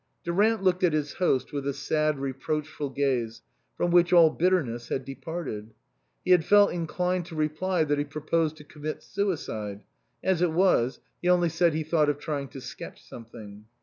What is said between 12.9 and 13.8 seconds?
something.